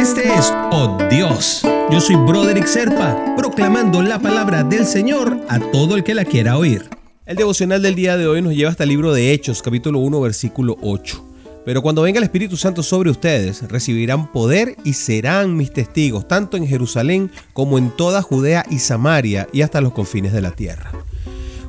Este 0.00 0.32
es 0.32 0.50
Oh 0.72 0.96
Dios. 1.10 1.60
Yo 1.90 2.00
soy 2.00 2.16
Broderick 2.16 2.64
Serpa, 2.64 3.34
proclamando 3.36 4.00
la 4.00 4.18
palabra 4.18 4.64
del 4.64 4.86
Señor 4.86 5.38
a 5.46 5.60
todo 5.60 5.94
el 5.94 6.04
que 6.04 6.14
la 6.14 6.24
quiera 6.24 6.56
oír. 6.56 6.88
El 7.26 7.36
devocional 7.36 7.82
del 7.82 7.96
día 7.96 8.16
de 8.16 8.26
hoy 8.26 8.40
nos 8.40 8.54
lleva 8.54 8.70
hasta 8.70 8.84
el 8.84 8.88
libro 8.88 9.12
de 9.12 9.34
Hechos, 9.34 9.60
capítulo 9.60 9.98
1, 9.98 10.18
versículo 10.22 10.78
8. 10.80 11.22
Pero 11.66 11.82
cuando 11.82 12.00
venga 12.00 12.16
el 12.16 12.24
Espíritu 12.24 12.56
Santo 12.56 12.82
sobre 12.82 13.10
ustedes, 13.10 13.68
recibirán 13.68 14.32
poder 14.32 14.74
y 14.86 14.94
serán 14.94 15.54
mis 15.54 15.70
testigos, 15.70 16.26
tanto 16.26 16.56
en 16.56 16.66
Jerusalén 16.66 17.30
como 17.52 17.76
en 17.76 17.90
toda 17.94 18.22
Judea 18.22 18.64
y 18.70 18.78
Samaria 18.78 19.48
y 19.52 19.60
hasta 19.60 19.82
los 19.82 19.92
confines 19.92 20.32
de 20.32 20.40
la 20.40 20.52
tierra. 20.52 20.92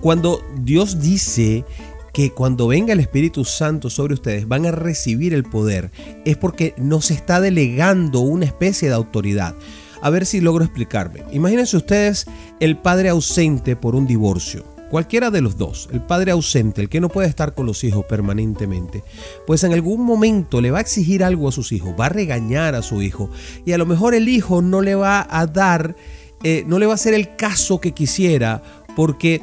Cuando 0.00 0.42
Dios 0.62 0.98
dice 0.98 1.66
que 2.14 2.30
cuando 2.30 2.68
venga 2.68 2.92
el 2.92 3.00
Espíritu 3.00 3.44
Santo 3.44 3.90
sobre 3.90 4.14
ustedes 4.14 4.46
van 4.46 4.66
a 4.66 4.70
recibir 4.70 5.34
el 5.34 5.42
poder, 5.42 5.90
es 6.24 6.36
porque 6.36 6.72
nos 6.78 7.10
está 7.10 7.40
delegando 7.40 8.20
una 8.20 8.44
especie 8.46 8.88
de 8.88 8.94
autoridad. 8.94 9.56
A 10.00 10.10
ver 10.10 10.24
si 10.24 10.40
logro 10.40 10.64
explicarme. 10.64 11.24
Imagínense 11.32 11.76
ustedes 11.76 12.26
el 12.60 12.78
padre 12.78 13.08
ausente 13.08 13.74
por 13.74 13.96
un 13.96 14.06
divorcio. 14.06 14.64
Cualquiera 14.90 15.30
de 15.30 15.40
los 15.40 15.58
dos, 15.58 15.88
el 15.92 16.02
padre 16.02 16.30
ausente, 16.30 16.80
el 16.80 16.88
que 16.88 17.00
no 17.00 17.08
puede 17.08 17.26
estar 17.26 17.52
con 17.52 17.66
los 17.66 17.82
hijos 17.82 18.04
permanentemente, 18.04 19.02
pues 19.44 19.64
en 19.64 19.72
algún 19.72 20.02
momento 20.02 20.60
le 20.60 20.70
va 20.70 20.78
a 20.78 20.82
exigir 20.82 21.24
algo 21.24 21.48
a 21.48 21.52
sus 21.52 21.72
hijos, 21.72 21.96
va 21.98 22.06
a 22.06 22.10
regañar 22.10 22.76
a 22.76 22.82
su 22.82 23.02
hijo 23.02 23.28
y 23.66 23.72
a 23.72 23.78
lo 23.78 23.86
mejor 23.86 24.14
el 24.14 24.28
hijo 24.28 24.62
no 24.62 24.82
le 24.82 24.94
va 24.94 25.26
a 25.28 25.46
dar, 25.48 25.96
eh, 26.44 26.62
no 26.68 26.78
le 26.78 26.86
va 26.86 26.92
a 26.92 26.94
hacer 26.94 27.14
el 27.14 27.34
caso 27.34 27.80
que 27.80 27.90
quisiera 27.90 28.62
porque 28.94 29.42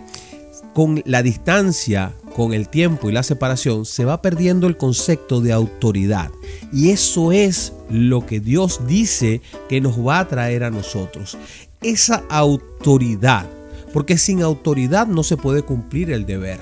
con 0.74 1.02
la 1.06 1.22
distancia, 1.22 2.14
con 2.36 2.54
el 2.54 2.70
tiempo 2.70 3.10
y 3.10 3.14
la 3.14 3.24
separación, 3.24 3.86
se 3.86 4.06
va 4.06 4.22
perdiendo 4.22 4.68
el 4.68 4.78
concepto 4.78 5.42
de 5.42 5.52
autoridad. 5.54 6.32
Y 6.74 6.90
eso 6.90 7.32
es 7.32 7.74
lo 7.90 8.26
que 8.26 8.40
Dios 8.40 8.82
dice 8.88 9.42
que 9.70 9.82
nos 9.82 10.00
va 10.06 10.20
a 10.20 10.28
traer 10.28 10.64
a 10.64 10.72
nosotros. 10.72 11.38
Esa 11.82 12.24
autoridad. 12.30 13.48
Porque 13.94 14.18
sin 14.18 14.42
autoridad 14.42 15.08
no 15.08 15.24
se 15.24 15.36
puede 15.36 15.64
cumplir 15.64 16.12
el 16.12 16.26
deber. 16.26 16.60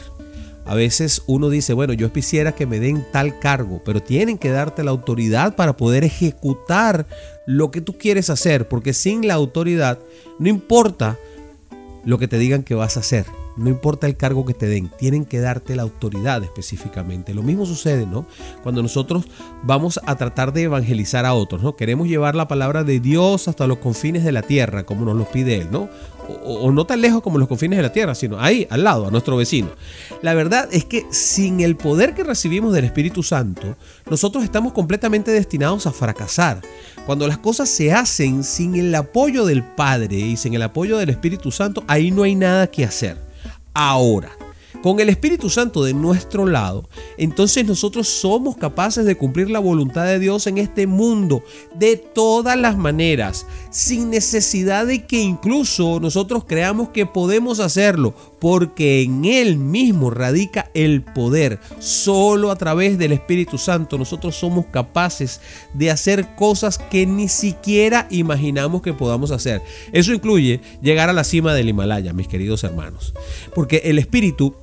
A 0.66 0.76
veces 0.76 1.24
uno 1.26 1.50
dice, 1.50 1.74
bueno, 1.74 1.94
yo 1.94 2.14
quisiera 2.14 2.52
que 2.52 2.68
me 2.68 2.80
den 2.80 3.04
tal 3.12 3.40
cargo, 3.40 3.82
pero 3.84 4.04
tienen 4.04 4.38
que 4.38 4.52
darte 4.52 4.84
la 4.84 4.92
autoridad 4.92 5.56
para 5.56 5.76
poder 5.76 6.04
ejecutar 6.04 7.08
lo 7.48 7.72
que 7.72 7.82
tú 7.82 7.98
quieres 7.98 8.30
hacer, 8.30 8.68
porque 8.68 8.94
sin 8.94 9.28
la 9.28 9.34
autoridad 9.34 9.98
no 10.38 10.48
importa 10.48 11.18
lo 12.06 12.18
que 12.18 12.28
te 12.28 12.38
digan 12.38 12.64
que 12.64 12.76
vas 12.76 12.98
a 12.98 13.02
hacer, 13.02 13.26
no 13.60 13.70
importa 13.70 14.08
el 14.08 14.16
cargo 14.16 14.46
que 14.46 14.54
te 14.54 14.68
den, 14.68 14.90
tienen 14.98 15.26
que 15.26 15.40
darte 15.40 15.76
la 15.76 15.82
autoridad 15.82 16.42
específicamente. 16.44 17.34
Lo 17.34 17.44
mismo 17.44 17.66
sucede, 17.66 18.06
¿no? 18.06 18.26
Cuando 18.64 18.82
nosotros 18.82 19.26
vamos 19.64 20.00
a 20.06 20.16
tratar 20.16 20.54
de 20.54 20.64
evangelizar 20.64 21.26
a 21.26 21.34
otros, 21.34 21.62
¿no? 21.62 21.76
Queremos 21.76 22.08
llevar 22.08 22.36
la 22.36 22.48
palabra 22.48 22.86
de 22.86 23.02
Dios 23.02 23.50
hasta 23.50 23.68
los 23.68 23.80
confines 23.80 24.24
de 24.24 24.32
la 24.32 24.44
tierra, 24.44 24.86
como 24.86 25.04
nos 25.04 25.18
lo 25.18 25.26
pide 25.26 25.58
Él, 25.58 25.68
¿no? 25.72 25.90
O, 26.46 26.72
no 26.72 26.86
tan 26.86 27.02
lejos 27.02 27.22
como 27.22 27.40
los 27.40 27.48
confines 27.48 27.78
de 27.78 27.84
la 27.84 27.92
tierra, 27.92 28.14
sino 28.14 28.40
ahí, 28.40 28.68
al 28.70 28.84
lado, 28.84 29.08
a 29.08 29.12
nuestro 29.12 29.36
vecino. 29.36 29.70
La 30.22 30.36
verdad 30.36 30.70
es 30.72 30.86
que 30.86 31.06
sin 31.10 31.60
el 31.60 31.76
poder 31.76 32.14
que 32.14 32.24
recibimos 32.24 32.72
del 32.72 32.86
Espíritu 32.86 33.24
Santo, 33.24 33.76
nosotros 34.10 34.44
estamos 34.44 34.72
completamente 34.74 35.32
destinados 35.32 35.88
a 35.88 35.92
fracasar. 35.92 36.62
Cuando 37.10 37.28
las 37.28 37.40
cosas 37.40 37.68
se 37.70 37.92
hacen 37.92 38.44
sin 38.44 38.76
el 38.76 38.94
apoyo 38.94 39.44
del 39.44 39.64
Padre 39.64 40.16
y 40.16 40.38
sin 40.38 40.54
el 40.54 40.62
apoyo 40.62 41.00
del 41.00 41.10
Espíritu 41.10 41.50
Santo, 41.50 41.84
ahí 41.88 42.12
no 42.12 42.22
hay 42.22 42.36
nada 42.36 42.68
que 42.68 42.86
hacer 42.86 43.18
ahora. 43.74 44.30
Con 44.82 45.02
el 45.02 45.10
Espíritu 45.10 45.50
Santo 45.50 45.84
de 45.84 45.94
nuestro 45.94 46.46
lado, 46.46 46.88
entonces 47.18 47.66
nosotros 47.66 48.08
somos 48.08 48.56
capaces 48.56 49.04
de 49.04 49.18
cumplir 49.18 49.50
la 49.50 49.60
voluntad 49.60 50.06
de 50.06 50.20
Dios 50.20 50.48
en 50.48 50.58
este 50.58 50.88
mundo 50.88 51.44
de 51.76 51.98
todas 51.98 52.58
las 52.58 52.78
maneras, 52.78 53.46
sin 53.72 54.10
necesidad 54.10 54.88
de 54.88 55.06
que 55.06 55.20
incluso 55.20 56.00
nosotros 56.00 56.46
creamos 56.48 56.90
que 56.90 57.06
podemos 57.06 57.60
hacerlo, 57.60 58.14
porque 58.40 59.02
en 59.02 59.26
Él 59.26 59.58
mismo 59.58 60.12
radica 60.12 60.72
el 60.74 61.02
poder. 61.02 61.60
Solo 61.80 62.50
a 62.50 62.56
través 62.56 62.98
del 62.98 63.12
Espíritu 63.12 63.58
Santo 63.58 63.98
nosotros 63.98 64.38
somos 64.38 64.68
capaces 64.68 65.42
de 65.74 65.92
hacer 65.92 66.36
cosas 66.38 66.78
que 66.78 67.06
ni 67.06 67.28
siquiera 67.28 68.08
imaginamos 68.10 68.82
que 68.82 68.94
podamos 68.94 69.32
hacer. 69.32 69.62
Eso 69.92 70.14
incluye 70.14 70.62
llegar 70.82 71.10
a 71.10 71.14
la 71.14 71.26
cima 71.26 71.54
del 71.54 71.68
Himalaya, 71.68 72.14
mis 72.14 72.30
queridos 72.30 72.64
hermanos, 72.64 73.14
porque 73.54 73.82
el 73.84 74.00
Espíritu 74.00 74.56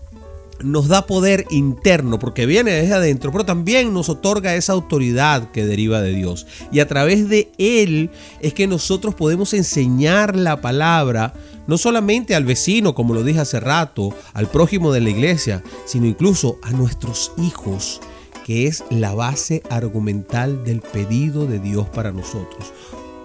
nos 0.63 0.89
da 0.89 1.07
poder 1.07 1.47
interno 1.51 2.19
porque 2.19 2.47
viene 2.47 2.73
desde 2.73 2.95
adentro, 2.95 3.33
pero 3.33 3.45
también 3.45 3.93
nos 3.93 4.09
otorga 4.09 4.55
esa 4.55 4.73
autoridad 4.73 5.51
que 5.51 5.67
deriva 5.67 6.01
de 6.01 6.13
Dios. 6.13 6.47
Y 6.73 6.81
a 6.81 6.89
través 6.89 7.29
de 7.29 7.53
Él 7.59 8.11
es 8.41 8.55
que 8.55 8.67
nosotros 8.67 9.15
podemos 9.15 9.55
enseñar 9.55 10.37
la 10.37 10.61
palabra 10.61 11.35
no 11.67 11.79
solamente 11.79 12.35
al 12.35 12.45
vecino, 12.45 12.95
como 12.95 13.15
lo 13.15 13.25
dije 13.25 13.41
hace 13.41 13.61
rato, 13.61 14.15
al 14.35 14.49
prójimo 14.49 14.93
de 14.93 15.01
la 15.01 15.11
iglesia, 15.11 15.63
sino 15.85 16.07
incluso 16.07 16.59
a 16.63 16.71
nuestros 16.71 17.33
hijos, 17.39 18.01
que 18.45 18.67
es 18.67 18.85
la 18.91 19.15
base 19.15 19.63
argumental 19.71 20.65
del 20.65 20.81
pedido 20.81 21.47
de 21.47 21.59
Dios 21.59 21.89
para 21.89 22.13
nosotros. 22.13 22.73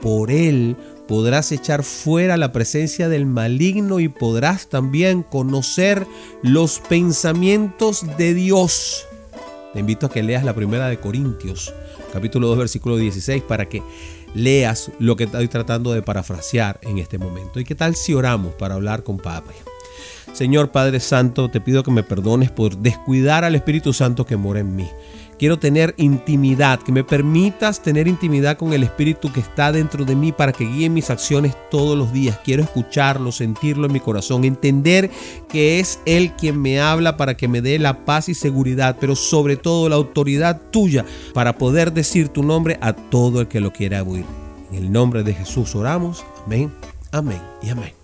Por 0.01 0.31
Él 0.31 0.75
podrás 1.07 1.51
echar 1.51 1.83
fuera 1.83 2.37
la 2.37 2.51
presencia 2.51 3.09
del 3.09 3.25
maligno 3.25 3.99
y 3.99 4.07
podrás 4.07 4.67
también 4.67 5.23
conocer 5.23 6.07
los 6.41 6.79
pensamientos 6.79 8.05
de 8.17 8.33
Dios. 8.33 9.05
Te 9.73 9.79
invito 9.79 10.05
a 10.05 10.09
que 10.09 10.23
leas 10.23 10.43
la 10.43 10.53
primera 10.53 10.87
de 10.87 10.99
Corintios, 10.99 11.73
capítulo 12.11 12.47
2, 12.47 12.57
versículo 12.57 12.97
16, 12.97 13.43
para 13.43 13.69
que 13.69 13.81
leas 14.33 14.91
lo 14.99 15.15
que 15.15 15.25
estoy 15.25 15.47
tratando 15.47 15.93
de 15.93 16.01
parafrasear 16.01 16.79
en 16.83 16.97
este 16.97 17.17
momento. 17.17 17.59
¿Y 17.59 17.63
qué 17.63 17.75
tal 17.75 17.95
si 17.95 18.13
oramos 18.13 18.53
para 18.55 18.75
hablar 18.75 19.03
con 19.03 19.17
Padre? 19.17 19.53
Señor 20.33 20.71
Padre 20.71 20.99
Santo, 20.99 21.49
te 21.49 21.59
pido 21.59 21.83
que 21.83 21.91
me 21.91 22.03
perdones 22.03 22.51
por 22.51 22.77
descuidar 22.77 23.43
al 23.43 23.55
Espíritu 23.55 23.93
Santo 23.93 24.25
que 24.25 24.37
mora 24.37 24.61
en 24.61 24.75
mí. 24.75 24.89
Quiero 25.41 25.57
tener 25.57 25.95
intimidad, 25.97 26.79
que 26.79 26.91
me 26.91 27.03
permitas 27.03 27.81
tener 27.81 28.07
intimidad 28.07 28.59
con 28.59 28.73
el 28.73 28.83
Espíritu 28.83 29.33
que 29.33 29.39
está 29.39 29.71
dentro 29.71 30.05
de 30.05 30.15
mí 30.15 30.31
para 30.31 30.51
que 30.53 30.65
guíe 30.65 30.87
mis 30.87 31.09
acciones 31.09 31.55
todos 31.71 31.97
los 31.97 32.13
días. 32.13 32.39
Quiero 32.43 32.61
escucharlo, 32.61 33.31
sentirlo 33.31 33.87
en 33.87 33.93
mi 33.93 33.99
corazón, 33.99 34.43
entender 34.43 35.09
que 35.49 35.79
es 35.79 35.99
Él 36.05 36.33
quien 36.37 36.61
me 36.61 36.79
habla 36.79 37.17
para 37.17 37.37
que 37.37 37.47
me 37.47 37.63
dé 37.63 37.79
la 37.79 38.05
paz 38.05 38.29
y 38.29 38.35
seguridad, 38.35 38.97
pero 39.01 39.15
sobre 39.15 39.55
todo 39.55 39.89
la 39.89 39.95
autoridad 39.95 40.61
tuya 40.69 41.05
para 41.33 41.57
poder 41.57 41.91
decir 41.91 42.29
tu 42.29 42.43
nombre 42.43 42.77
a 42.79 42.93
todo 42.93 43.41
el 43.41 43.47
que 43.47 43.61
lo 43.61 43.73
quiera 43.73 44.03
oír. 44.03 44.25
En 44.71 44.77
el 44.77 44.91
nombre 44.91 45.23
de 45.23 45.33
Jesús 45.33 45.73
oramos. 45.73 46.23
Amén, 46.45 46.71
amén 47.11 47.41
y 47.63 47.69
amén. 47.71 48.00